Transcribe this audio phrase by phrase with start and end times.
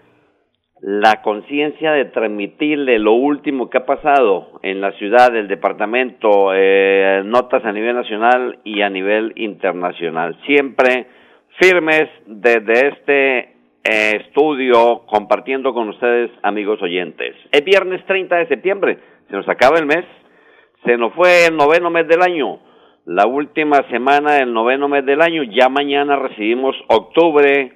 [0.81, 7.21] la conciencia de transmitirle lo último que ha pasado en la ciudad, el departamento, eh,
[7.25, 10.35] notas a nivel nacional y a nivel internacional.
[10.47, 11.05] Siempre
[11.59, 17.35] firmes desde este estudio compartiendo con ustedes, amigos oyentes.
[17.51, 18.97] Es viernes 30 de septiembre,
[19.29, 20.05] se nos acaba el mes,
[20.85, 22.59] se nos fue el noveno mes del año,
[23.05, 27.73] la última semana del noveno mes del año, ya mañana recibimos octubre,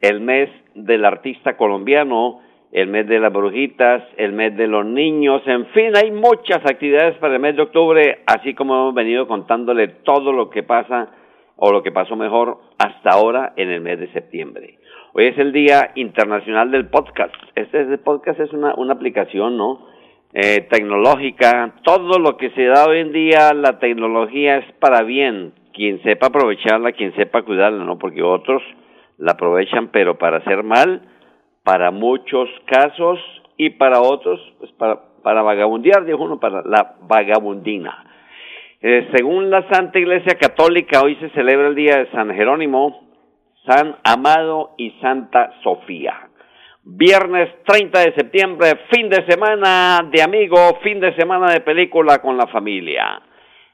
[0.00, 5.42] el mes del artista colombiano, el mes de las brujitas, el mes de los niños,
[5.46, 9.88] en fin, hay muchas actividades para el mes de octubre, así como hemos venido contándole
[9.88, 11.08] todo lo que pasa
[11.56, 14.78] o lo que pasó mejor hasta ahora en el mes de septiembre.
[15.18, 17.34] Hoy es el Día Internacional del Podcast.
[17.54, 19.86] Este, podcast es una, una aplicación, ¿no?
[20.34, 21.72] Eh, tecnológica.
[21.84, 25.54] Todo lo que se da hoy en día, la tecnología es para bien.
[25.72, 27.98] Quien sepa aprovecharla, quien sepa cuidarla, ¿no?
[27.98, 28.62] Porque otros
[29.16, 31.00] la aprovechan, pero para hacer mal,
[31.64, 33.18] para muchos casos
[33.56, 38.04] y para otros, pues para, para vagabundear, dijo uno, para la vagabundina.
[38.82, 43.05] Eh, según la Santa Iglesia Católica, hoy se celebra el día de San Jerónimo,
[43.66, 46.28] San Amado y Santa Sofía.
[46.84, 52.36] Viernes 30 de septiembre, fin de semana de amigo, fin de semana de película con
[52.36, 53.20] la familia.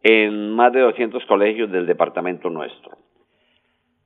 [0.01, 2.97] en más de 200 colegios del departamento nuestro.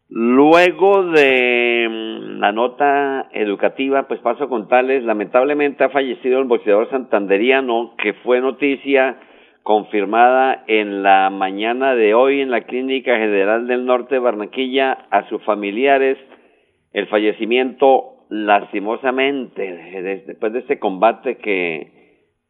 [0.09, 6.89] Luego de mm, la nota educativa, pues paso a contarles, lamentablemente ha fallecido el boxeador
[6.89, 9.17] santanderiano que fue noticia
[9.63, 15.27] confirmada en la mañana de hoy en la Clínica General del Norte de Barranquilla a
[15.29, 16.17] sus familiares
[16.93, 19.61] el fallecimiento lastimosamente,
[20.25, 21.91] después de este combate que,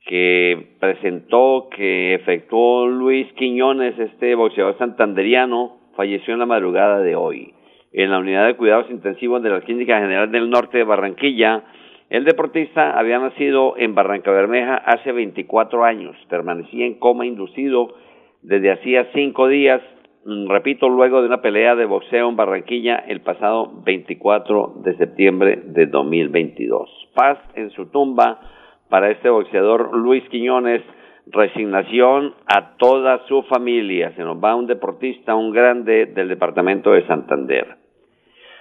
[0.05, 7.53] que presentó, que efectuó Luis Quiñones, este boxeador santanderiano, falleció en la madrugada de hoy.
[7.93, 11.63] En la unidad de cuidados intensivos de la Clínica General del Norte de Barranquilla,
[12.11, 17.95] el deportista había nacido en Barranca Bermeja hace 24 años, permanecía en coma inducido
[18.43, 19.81] desde hacía cinco días
[20.23, 25.63] Mm, repito, luego de una pelea de boxeo en Barranquilla el pasado 24 de septiembre
[25.65, 27.09] de 2022.
[27.15, 28.39] Paz en su tumba
[28.87, 30.83] para este boxeador Luis Quiñones,
[31.25, 34.13] resignación a toda su familia.
[34.15, 37.77] Se nos va un deportista, un grande del departamento de Santander.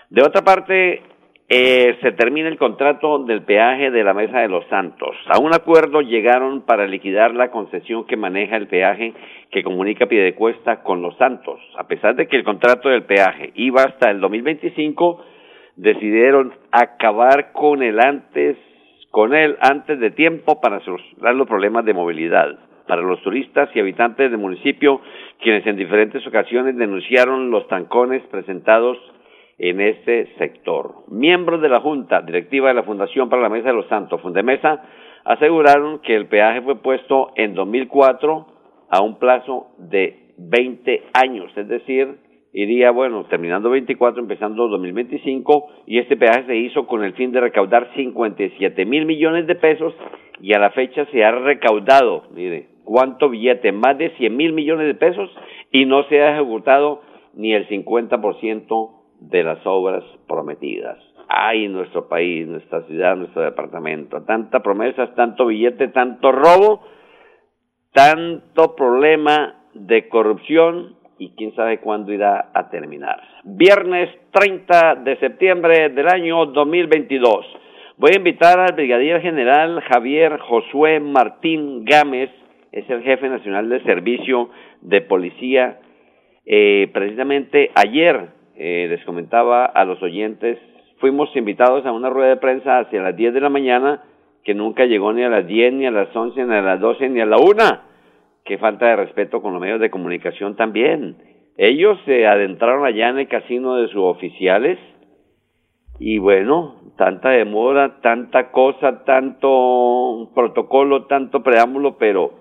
[0.09, 1.03] De otra parte,
[1.53, 5.17] eh, se termina el contrato del peaje de la Mesa de los Santos.
[5.27, 9.13] A un acuerdo llegaron para liquidar la concesión que maneja el peaje
[9.51, 11.59] que comunica Piedecuesta con los Santos.
[11.77, 15.25] A pesar de que el contrato del peaje iba hasta el 2025,
[15.75, 18.57] decidieron acabar con él antes,
[19.11, 23.81] con él antes de tiempo para solucionar los problemas de movilidad para los turistas y
[23.81, 25.01] habitantes del municipio,
[25.41, 28.99] quienes en diferentes ocasiones denunciaron los tancones presentados
[29.61, 31.05] en ese sector.
[31.09, 34.83] Miembros de la Junta Directiva de la Fundación para la Mesa de los Santos, Fundemesa,
[35.25, 38.47] aseguraron que el peaje fue puesto en 2004
[38.89, 42.17] a un plazo de 20 años, es decir,
[42.55, 47.41] iría, bueno, terminando 24, empezando 2025, y este peaje se hizo con el fin de
[47.41, 49.93] recaudar 57 mil millones de pesos
[50.41, 53.73] y a la fecha se ha recaudado, mire, ¿cuánto billete?
[53.73, 55.31] Más de 100 mil millones de pesos
[55.71, 57.03] y no se ha ejecutado
[57.35, 60.99] ni el 50% de las obras prometidas.
[61.29, 66.83] Hay nuestro país, nuestra ciudad, nuestro departamento, tanta promesas, tanto billete, tanto robo,
[67.93, 73.21] tanto problema de corrupción y quién sabe cuándo irá a terminar.
[73.45, 77.47] Viernes 30 de septiembre del año 2022.
[77.99, 82.31] Voy a invitar al brigadier general Javier Josué Martín Gámez,
[82.73, 84.49] es el jefe nacional de servicio
[84.81, 85.81] de policía.
[86.47, 90.59] Eh, precisamente ayer eh, les comentaba a los oyentes,
[90.99, 94.03] fuimos invitados a una rueda de prensa hacia las 10 de la mañana,
[94.45, 97.09] que nunca llegó ni a las 10, ni a las 11, ni a las 12,
[97.09, 97.51] ni a la 1.
[98.45, 101.17] Qué falta de respeto con los medios de comunicación también.
[101.57, 104.79] Ellos se adentraron allá en el casino de sus oficiales
[105.99, 112.33] y bueno, tanta demora, tanta cosa, tanto protocolo, tanto preámbulo, pero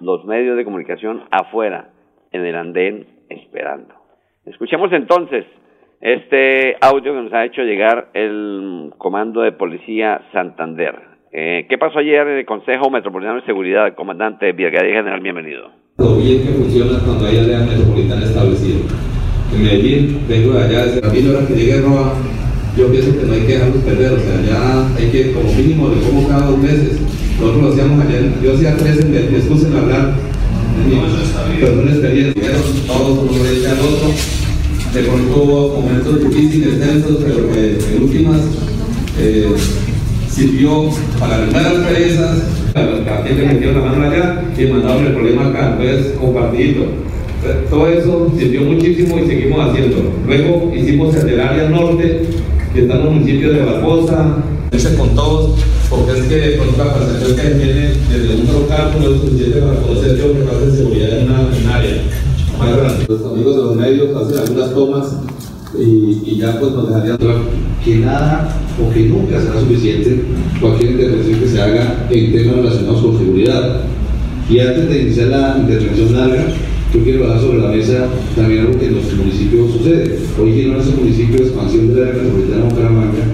[0.00, 1.90] los medios de comunicación afuera,
[2.32, 3.99] en el andén, esperando.
[4.46, 5.44] Escuchemos entonces
[6.00, 10.94] este audio que nos ha hecho llegar el Comando de Policía Santander.
[11.30, 15.20] Eh, ¿Qué pasó ayer en el Consejo Metropolitano de Seguridad, comandante Brigadier General?
[15.20, 15.70] Bienvenido.
[15.98, 18.80] Lo bien que funciona cuando hay área metropolitana establecida.
[19.52, 22.14] En Medellín, vengo de allá, desde la hora que llegue Roa,
[22.78, 25.90] yo pienso que no hay que dejarlos perder, o sea, ya hay que, como mínimo,
[25.90, 26.96] de como cada dos meses.
[27.38, 30.29] Nosotros lo hacíamos ayer, yo hacía tres en me excusen hablar,
[31.60, 32.52] pero una experiencia,
[32.86, 34.08] todos uno le al otro,
[34.94, 38.40] de pronto hubo momentos difíciles, tensos, pero que en últimas
[39.18, 39.48] eh,
[40.28, 40.88] sirvió
[41.18, 42.38] para arreglar las perezas,
[42.74, 46.84] la gente metió la mano allá y mandaron el problema acá, entonces compartido.
[47.70, 50.12] Todo eso sirvió muchísimo y seguimos haciendo.
[50.26, 52.22] Luego hicimos el del área norte,
[52.74, 54.36] que está en los municipios de Barbosa,
[54.96, 55.58] con todos,
[55.90, 59.82] porque es que con la percepción que tiene desde un solo cálculo es suficiente para
[59.82, 62.02] conocer yo que pasa de seguridad en una área.
[63.08, 65.06] Los amigos de los medios hacen algunas tomas
[65.76, 67.18] y, y ya pues nos dejarían
[67.84, 70.22] que nada o que nunca será suficiente
[70.60, 73.80] cualquier intervención que se haga en temas relacionados con seguridad.
[74.48, 76.46] Y antes de iniciar la intervención larga,
[76.92, 78.06] yo quiero dar sobre la mesa
[78.36, 80.18] también algo que en nuestro municipio sucede.
[80.40, 83.24] Hoy en nuestro municipio de expansión de la área metropolitana de Bucaramanga,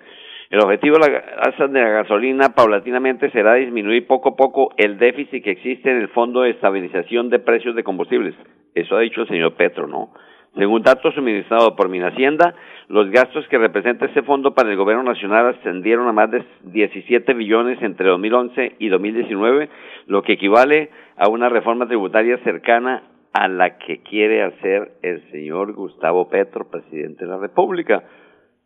[0.50, 4.98] El objetivo de la alza de la gasolina paulatinamente será disminuir poco a poco el
[4.98, 8.34] déficit que existe en el Fondo de Estabilización de Precios de Combustibles.
[8.74, 10.10] Eso ha dicho el señor Petro, ¿no?
[10.54, 12.54] Según datos suministrados por Hacienda,
[12.88, 17.32] los gastos que representa este fondo para el gobierno nacional ascendieron a más de 17
[17.32, 19.70] billones entre 2011 y 2019,
[20.06, 25.72] lo que equivale a una reforma tributaria cercana a la que quiere hacer el señor
[25.72, 28.04] Gustavo Petro, presidente de la República.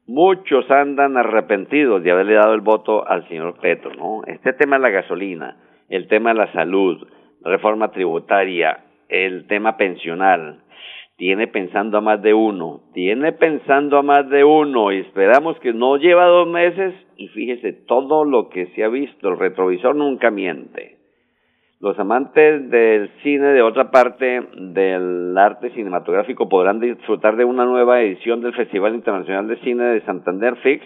[0.09, 4.23] Muchos andan arrepentidos de haberle dado el voto al señor Petro, ¿no?
[4.27, 5.57] Este tema de la gasolina,
[5.89, 7.07] el tema de la salud,
[7.43, 10.63] reforma tributaria, el tema pensional,
[11.17, 15.73] tiene pensando a más de uno, tiene pensando a más de uno y esperamos que
[15.73, 20.31] no lleva dos meses y fíjese todo lo que se ha visto, el retrovisor nunca
[20.31, 20.97] miente.
[21.81, 28.01] Los amantes del cine de otra parte del arte cinematográfico podrán disfrutar de una nueva
[28.03, 30.85] edición del Festival Internacional de Cine de Santander Fix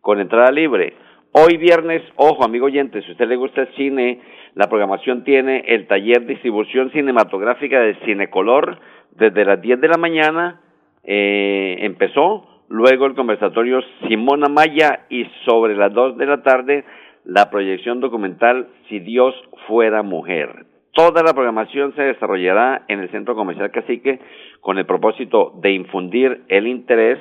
[0.00, 0.94] con entrada libre.
[1.32, 4.20] Hoy viernes, ojo amigo oyente, si a usted le gusta el cine,
[4.54, 8.78] la programación tiene el taller distribución cinematográfica de Cinecolor,
[9.18, 10.60] desde las 10 de la mañana
[11.04, 16.84] eh, empezó, luego el conversatorio Simona Maya y sobre las 2 de la tarde
[17.24, 19.34] la proyección documental Si Dios
[19.66, 20.66] fuera mujer.
[20.92, 24.18] Toda la programación se desarrollará en el Centro Comercial Cacique
[24.60, 27.18] con el propósito de infundir el interés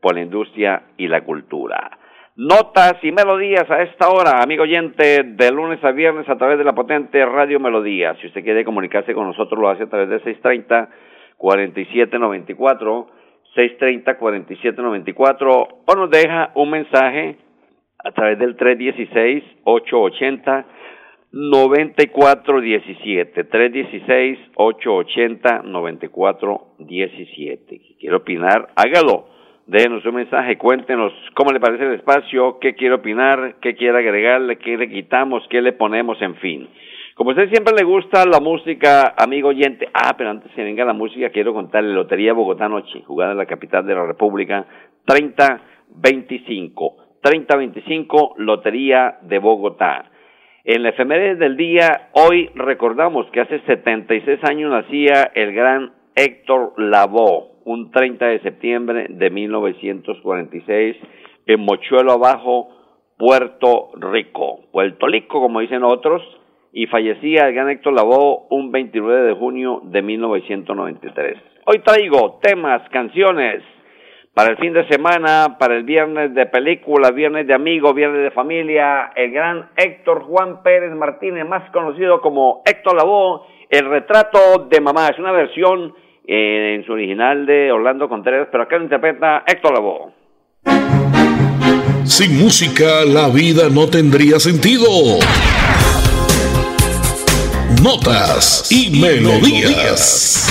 [0.00, 1.98] por la industria y la cultura.
[2.36, 6.64] Notas y melodías a esta hora, amigo oyente, de lunes a viernes a través de
[6.64, 8.14] la potente Radio Melodía.
[8.20, 10.88] Si usted quiere comunicarse con nosotros, lo hace a través de 630
[11.38, 13.08] 4794
[13.54, 17.36] 630 4794 o nos deja un mensaje
[18.04, 20.66] a través del 316 880
[21.32, 29.26] 9417 316 880 9417 quiere opinar hágalo.
[29.66, 34.56] Déjenos un mensaje cuéntenos cómo le parece el espacio qué quiere opinar qué quiere agregarle
[34.56, 36.66] qué le quitamos qué le ponemos en fin
[37.18, 40.84] como a usted siempre le gusta la música, amigo oyente, ah, pero antes que venga
[40.84, 44.64] la música, quiero contarle Lotería Bogotá Noche, jugada en la capital de la República,
[45.04, 46.94] 30-25.
[47.20, 50.12] 30-25, Lotería de Bogotá.
[50.62, 56.74] En la efeméride del día, hoy recordamos que hace 76 años nacía el gran Héctor
[56.76, 60.96] Lavoe, un 30 de septiembre de 1946,
[61.46, 62.68] en Mochuelo Abajo,
[63.16, 64.60] Puerto Rico.
[64.70, 66.22] Puerto Rico, como dicen otros,
[66.72, 71.38] y fallecía el gran Héctor Lavoe un 29 de junio de 1993.
[71.66, 73.62] Hoy traigo temas, canciones
[74.34, 78.30] para el fin de semana, para el viernes de película, viernes de amigos, viernes de
[78.30, 84.80] familia, el gran Héctor Juan Pérez Martínez, más conocido como Héctor Lavoe, el retrato de
[84.80, 85.92] mamá, es una versión
[86.24, 90.12] eh, en su original de Orlando Contreras, pero acá lo interpreta Héctor Lavoe.
[92.04, 94.86] Sin música la vida no tendría sentido
[97.80, 100.48] notas y melodías.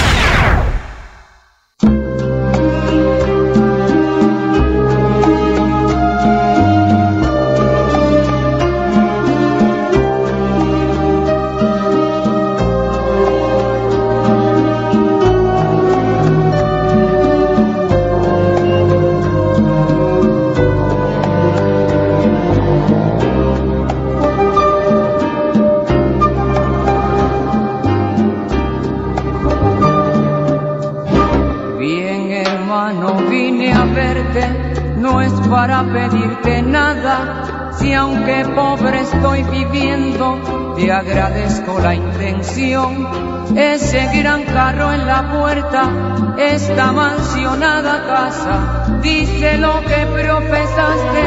[40.77, 43.07] Te agradezco la intención.
[43.55, 51.21] Ese gran carro en la puerta, esta mansionada casa, dice lo que profesaste,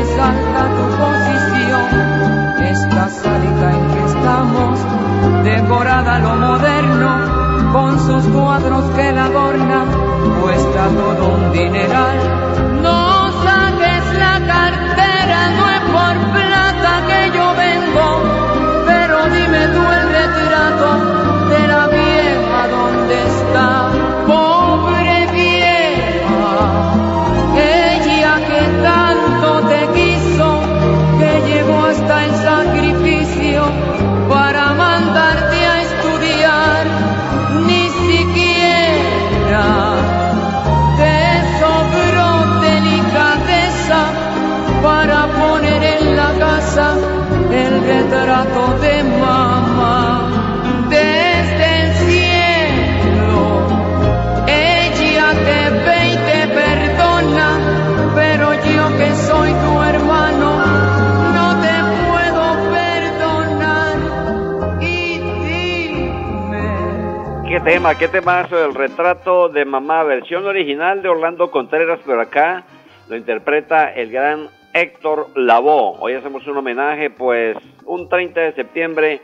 [0.00, 1.86] exalta tu posición.
[2.70, 4.78] Esta salita en que estamos,
[5.44, 9.88] decorada lo moderno, con sus cuadros que la adornan,
[10.40, 12.47] cuesta todo un dineral.
[48.38, 50.30] Retrato de mamá
[50.88, 53.36] desde el cielo.
[54.46, 57.48] Ella te ve y te perdona,
[58.14, 60.48] pero yo que soy tu hermano
[61.34, 61.76] no te
[62.06, 63.96] puedo perdonar.
[64.82, 65.18] Y
[65.48, 66.66] dime.
[67.48, 67.94] ¿Qué tema?
[67.96, 68.64] ¿Qué temazo?
[68.64, 72.62] El retrato de mamá, versión original de Orlando Contreras, pero acá
[73.08, 74.48] lo interpreta el gran
[74.80, 75.96] Héctor Lavoe.
[75.98, 79.20] Hoy hacemos un homenaje, pues un 30 de septiembre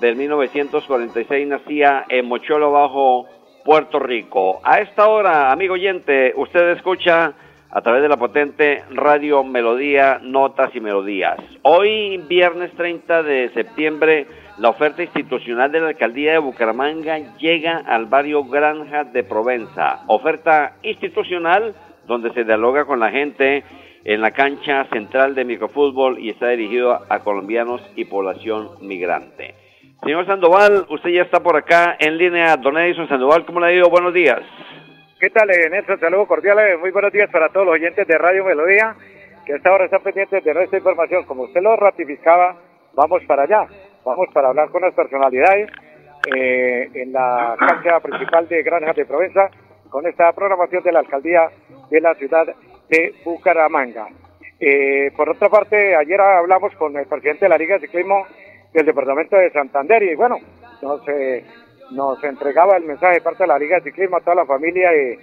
[0.00, 3.26] del 1946 nacía en Mocholo Bajo,
[3.64, 4.60] Puerto Rico.
[4.62, 7.32] A esta hora, amigo oyente, usted escucha
[7.68, 11.38] a través de la potente radio Melodía, Notas y Melodías.
[11.62, 14.28] Hoy, viernes 30 de septiembre,
[14.58, 20.04] la oferta institucional de la alcaldía de Bucaramanga llega al barrio Granja de Provenza.
[20.06, 21.74] Oferta institucional
[22.06, 23.64] donde se dialoga con la gente
[24.04, 29.54] en la cancha central de microfútbol y está dirigido a colombianos y población migrante.
[30.02, 32.56] Señor Sandoval, usted ya está por acá en línea.
[32.56, 33.88] Don Edison Sandoval, ¿cómo le ha ido?
[33.88, 34.40] Buenos días.
[35.20, 36.00] ¿Qué tal, eh, Nelson?
[36.00, 36.80] Saludos cordiales.
[36.80, 38.96] Muy buenos días para todos los oyentes de Radio Melodía,
[39.46, 41.24] que hasta ahora están pendientes de nuestra información.
[41.24, 42.56] Como usted lo ratificaba,
[42.94, 43.68] vamos para allá.
[44.04, 45.70] Vamos para hablar con las personalidades
[46.34, 49.48] eh, en la cancha principal de Granja de Provenza,
[49.88, 51.48] con esta programación de la alcaldía
[51.88, 52.48] de la ciudad
[52.92, 54.06] de Bucaramanga.
[54.60, 58.26] Eh, por otra parte, ayer hablamos con el presidente de la Liga de Ciclismo
[58.74, 60.36] del departamento de Santander y bueno,
[60.82, 61.42] nos, eh,
[62.22, 65.18] entregaba el mensaje de parte de la Liga de Ciclismo a toda la familia de,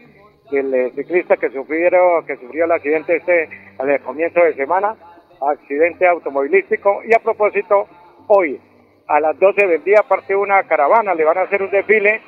[0.51, 3.47] del eh, ciclista que sufrió, que sufrió el accidente este
[3.77, 4.95] al comienzo de semana,
[5.39, 7.87] accidente automovilístico y a propósito,
[8.27, 8.59] hoy
[9.07, 12.19] a las 12 del día parte una caravana, le van a hacer un desfile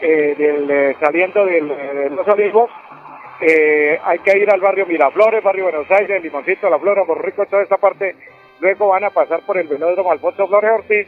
[0.00, 2.52] eh, del, saliendo del, de
[3.40, 7.62] eh, hay que ir al barrio Miraflores, barrio Buenos Aires, Limoncito, La Flora, Borrico, toda
[7.62, 8.16] esta parte.
[8.60, 11.06] Luego van a pasar por el velódromo Alfonso Flores Ortiz,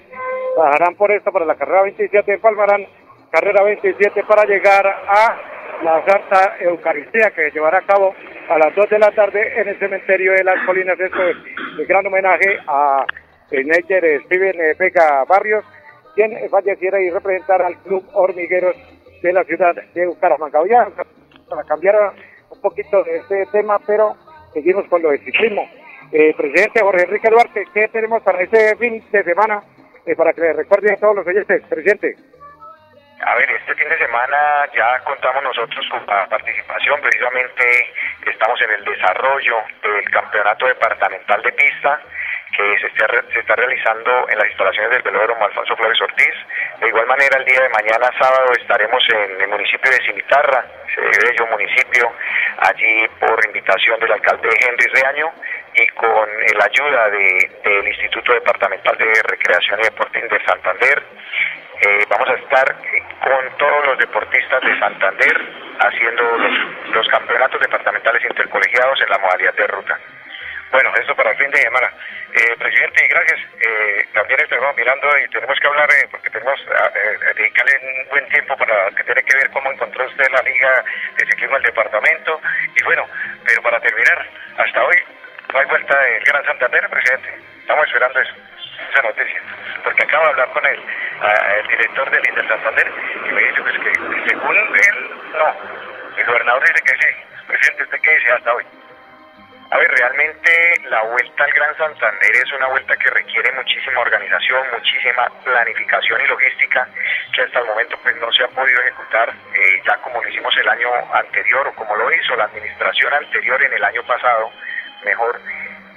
[0.56, 2.86] bajarán por esta, para la carrera 27 de Palmarán,
[3.30, 5.36] carrera 27 para llegar a
[5.82, 8.14] la Santa Eucaristía que llevará a cabo
[8.48, 10.98] a las 2 de la tarde en el cementerio de las colinas.
[11.00, 11.36] Esto es
[11.78, 13.04] el gran homenaje a
[13.50, 15.64] Neiger Steven Vega Barrios,
[16.14, 18.76] quien falleciera y representara al Club Hormigueros
[19.22, 20.60] de la ciudad de Bucaramanga.
[21.50, 21.96] Para cambiar
[22.48, 24.16] un poquito de este tema, pero
[24.54, 25.68] seguimos con lo del ciclismo.
[26.12, 29.62] Eh, presidente Jorge Enrique Duarte, ¿qué tenemos para este fin de semana?
[30.06, 32.16] Eh, para que le recuerden a todos los oyentes, presidente.
[33.20, 34.36] A ver, este fin de semana
[34.74, 37.64] ya contamos nosotros con la participación, precisamente
[38.26, 42.00] estamos en el desarrollo del campeonato departamental de pista
[42.56, 46.34] que se está, realizando en las instalaciones del velódromo Alfonso Flores Ortiz.
[46.80, 50.64] De igual manera, el día de mañana, sábado, estaremos en el municipio de Cimitarra,
[50.96, 52.12] bello municipio,
[52.58, 55.32] allí por invitación del alcalde Henry Reaño
[55.74, 61.02] y con la ayuda de, del Instituto Departamental de Recreación y Deporte de Santander.
[61.82, 62.76] Eh, vamos a estar
[63.20, 65.40] con todos los deportistas de Santander
[65.78, 69.98] haciendo los, los campeonatos departamentales intercolegiados en la modalidad de ruta.
[70.70, 71.90] Bueno, eso para el fin de semana.
[72.33, 73.40] Eh, presidente, gracias.
[73.61, 78.28] Eh, también estamos mirando y tenemos que hablar, eh, porque tenemos eh, dedicarle un buen
[78.28, 80.85] tiempo para que tiene que ver cómo encontró usted la Liga
[81.16, 82.40] de Ciclismo del departamento.
[82.76, 83.04] Y bueno,
[83.44, 84.26] pero para terminar,
[84.59, 84.96] hasta hoy
[85.52, 87.35] no hay vuelta del Gran Santander, presidente.
[87.62, 88.35] Estamos esperando eso,
[88.92, 89.42] esa noticia.
[89.83, 90.80] Porque acabo de hablar con el,
[91.59, 92.92] el director del Inter Santander
[93.26, 95.56] y me dice pues que según él, no.
[96.16, 97.14] El gobernador dice que sí.
[97.48, 98.64] Presidente, ¿usted qué dice hasta hoy?
[99.72, 100.50] A ver, realmente
[100.88, 106.26] la vuelta al Gran Santander es una vuelta que requiere muchísima organización, muchísima planificación y
[106.26, 106.88] logística
[107.33, 110.56] que hasta el momento pues no se ha podido ejecutar eh, ya como lo hicimos
[110.56, 114.50] el año anterior o como lo hizo la administración anterior en el año pasado,
[115.04, 115.40] mejor.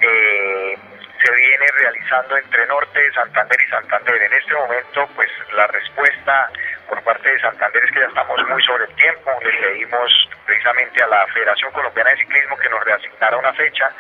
[0.01, 0.77] Eh,
[1.23, 4.21] se viene realizando entre Norte de Santander y Santander.
[4.21, 6.51] En este momento, pues la respuesta
[6.87, 9.31] por parte de Santander es que ya estamos muy sobre el tiempo.
[9.41, 13.91] Le pedimos precisamente a la Federación Colombiana de Ciclismo que nos reasignara una fecha,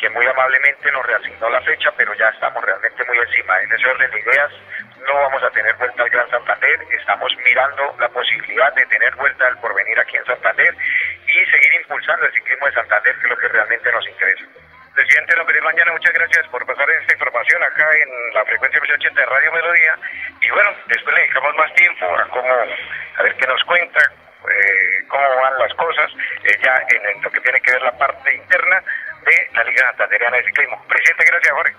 [0.00, 3.60] que muy amablemente nos reasignó la fecha, pero ya estamos realmente muy encima.
[3.62, 4.50] En ese orden de ideas,
[5.06, 9.46] no vamos a tener vuelta al Gran Santander, estamos mirando la posibilidad de tener vuelta
[9.46, 10.74] al porvenir aquí en Santander
[11.26, 14.67] y seguir impulsando el ciclismo de Santander, que es lo que realmente nos interesa.
[14.98, 19.26] Presidente López Mañana, muchas gracias por pasar esta información acá en la frecuencia 80 de
[19.26, 19.96] Radio Melodía.
[20.42, 25.04] Y bueno, después le dedicamos más tiempo a cómo, a ver qué nos cuenta, eh,
[25.06, 26.10] cómo van las cosas,
[26.42, 28.82] eh, ya en, en, lo que tiene que ver la parte interna
[29.24, 30.84] de la Liga Santanderiana de Ciclismo.
[30.88, 31.74] Presidente, gracias, Jorge.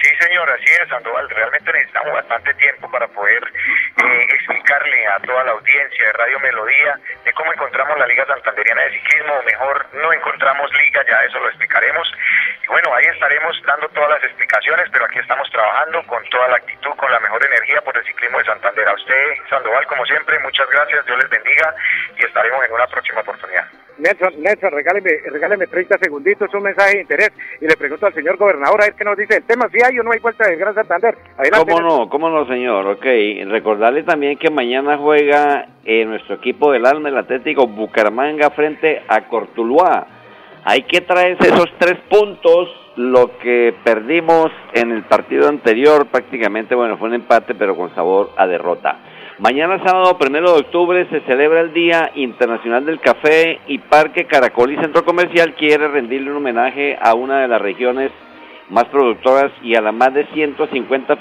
[0.00, 1.28] Sí, señor, así es, Sandoval.
[1.28, 6.98] Realmente necesitamos bastante tiempo para poder eh, explicarle a toda la audiencia de Radio Melodía
[7.24, 11.38] de cómo encontramos la Liga Santanderiana de Ciclismo, o mejor, no encontramos liga, ya eso
[11.38, 12.10] lo explicaremos.
[12.64, 16.56] Y bueno, ahí estaremos dando todas las explicaciones, pero aquí estamos trabajando con toda la
[16.56, 18.88] actitud, con la mejor energía por el ciclismo de Santander.
[18.88, 21.74] A usted, Sandoval, como siempre, muchas gracias, Dios les bendiga
[22.18, 23.66] y estaremos en una próxima oportunidad.
[23.98, 28.36] Nelson, Nelson, regáleme, regáleme 30 segunditos, un mensaje de interés y le pregunto al señor
[28.36, 30.58] gobernador a ver qué nos dice el tema, si hay o no hay vuelta del
[30.58, 31.16] Gran Santander.
[31.36, 31.72] Adelante.
[31.72, 32.08] ¿Cómo no?
[32.08, 32.86] ¿Cómo no, señor?
[32.86, 33.04] Ok,
[33.48, 39.28] recordarle también que mañana juega eh, nuestro equipo del Alma, el Atlético Bucaramanga frente a
[39.28, 40.06] Cortuluá.
[40.64, 46.96] Hay que traerse esos tres puntos, lo que perdimos en el partido anterior prácticamente, bueno,
[46.98, 48.96] fue un empate pero con sabor a derrota.
[49.40, 54.70] Mañana sábado primero de octubre se celebra el Día Internacional del Café y Parque Caracol
[54.70, 58.12] y Centro Comercial quiere rendirle un homenaje a una de las regiones
[58.70, 61.18] más productoras y a las más de 150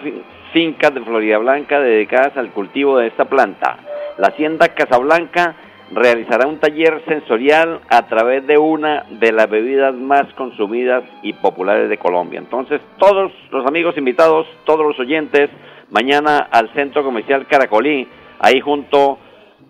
[0.53, 3.77] fincas de Florida Blanca dedicadas al cultivo de esta planta.
[4.19, 5.55] La Hacienda Casablanca
[5.93, 11.89] realizará un taller sensorial a través de una de las bebidas más consumidas y populares
[11.89, 12.39] de Colombia.
[12.39, 15.49] Entonces, todos los amigos invitados, todos los oyentes,
[15.89, 18.07] mañana al Centro Comercial Caracolí,
[18.39, 19.19] ahí junto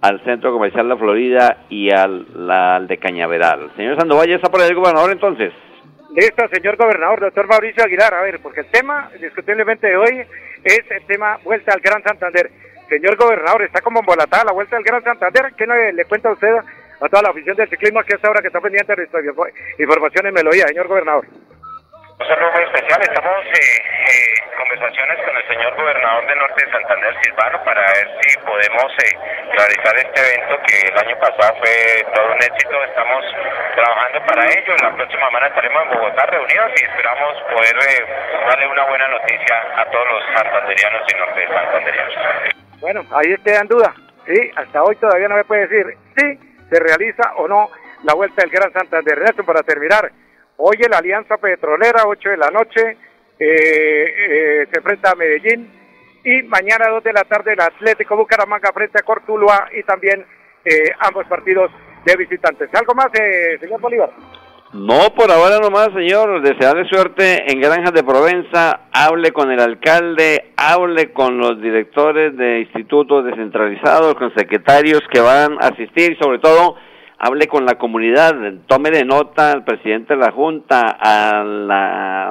[0.01, 3.71] al Centro Comercial La Florida y al, de Cañaveral.
[3.75, 5.53] Señor Sandoval, ¿ya está por el gobernador entonces?
[6.15, 8.13] Listo, señor gobernador, doctor Mauricio Aguilar.
[8.13, 10.21] A ver, porque el tema, discutiblemente de hoy,
[10.63, 12.51] es el tema Vuelta al Gran Santander.
[12.91, 15.53] Señor gobernador, está como embolatada la Vuelta al Gran Santander.
[15.55, 16.51] ¿Qué le, cuenta a usted
[16.99, 19.07] a toda la oficina del ciclismo aquí esta hora que está pendiente de
[19.79, 21.23] información en Melodía, señor gobernador?
[21.23, 23.01] Un saludo muy especial.
[23.01, 23.79] Estamos en eh,
[24.11, 28.91] eh, conversaciones con el señor gobernador de Norte de Santander, Silvano, para ver si podemos
[28.99, 29.17] eh,
[29.55, 32.75] realizar este evento que el año pasado fue todo un éxito.
[32.91, 33.23] Estamos
[33.73, 34.75] trabajando para ello.
[34.83, 37.75] La próxima semana estaremos en Bogotá reunidos y esperamos poder
[38.51, 42.50] darle una buena noticia a todos los santanderianos y norte de santanderianos.
[42.81, 43.93] Bueno, ahí en duda.
[44.27, 46.39] Sí, hasta hoy todavía no me puede decir si
[46.69, 47.69] se realiza o no
[48.03, 49.17] la vuelta del Gran Santander.
[49.17, 50.11] Ernesto, para terminar,
[50.63, 52.97] Hoy la Alianza Petrolera, 8 de la noche,
[53.39, 54.05] eh,
[54.59, 55.67] eh, se enfrenta a Medellín.
[56.23, 60.23] Y mañana, 2 de la tarde, el Atlético Bucaramanga frente a Cortuluá y también
[60.63, 61.71] eh, ambos partidos
[62.05, 62.69] de visitantes.
[62.75, 63.07] ¿Algo más,
[63.59, 64.11] señor Bolívar?
[64.73, 66.41] No, por ahora nomás, señor.
[66.41, 68.87] Desearle suerte en Granjas de Provenza.
[68.93, 75.53] Hable con el alcalde, hable con los directores de institutos descentralizados, con secretarios que van
[75.59, 76.77] a asistir y sobre todo
[77.23, 78.33] hable con la comunidad,
[78.65, 81.43] tome de nota al presidente de la Junta, a,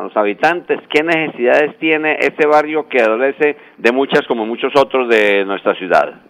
[0.02, 5.44] los habitantes, qué necesidades tiene ese barrio que adolece de muchas como muchos otros de
[5.44, 6.29] nuestra ciudad.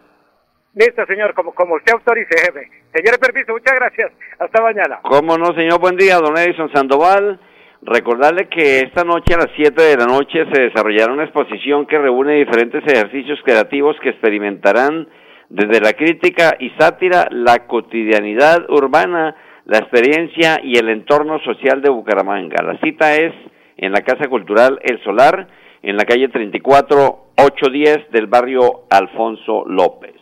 [0.75, 2.71] Listo, señor, como, como usted autorice, jefe.
[2.95, 4.13] Señor, permiso, muchas gracias.
[4.39, 5.01] Hasta mañana.
[5.03, 7.41] Cómo no, señor, buen día, don Edison Sandoval.
[7.83, 11.99] Recordarle que esta noche a las 7 de la noche se desarrollará una exposición que
[11.99, 15.09] reúne diferentes ejercicios creativos que experimentarán
[15.49, 21.91] desde la crítica y sátira, la cotidianidad urbana, la experiencia y el entorno social de
[21.91, 22.63] Bucaramanga.
[22.63, 23.33] La cita es
[23.77, 25.49] en la Casa Cultural El Solar,
[25.83, 30.20] en la calle 34 810 del barrio Alfonso López.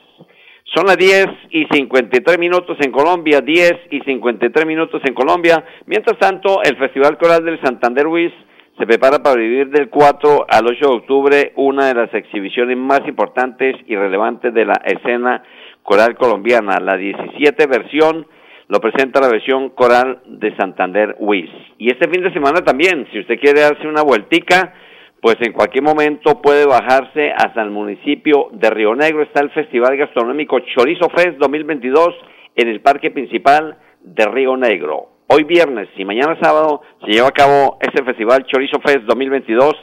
[0.74, 5.64] Son las 10 y 53 minutos en Colombia, 10 y 53 minutos en Colombia.
[5.86, 8.30] Mientras tanto, el Festival Coral del Santander Luis
[8.78, 13.00] se prepara para vivir del 4 al 8 de octubre una de las exhibiciones más
[13.08, 15.42] importantes y relevantes de la escena
[15.82, 16.78] coral colombiana.
[16.80, 18.26] La 17 versión
[18.68, 21.50] lo presenta la versión coral de Santander WIS.
[21.78, 24.74] Y este fin de semana también, si usted quiere darse una vueltica,
[25.20, 29.22] pues en cualquier momento puede bajarse hasta el municipio de Río Negro.
[29.22, 32.08] Está el Festival Gastronómico Chorizo Fest 2022
[32.54, 35.08] en el Parque Principal de Río Negro.
[35.28, 39.74] Hoy viernes y mañana sábado se lleva a cabo este festival Chorizo Fest 2022.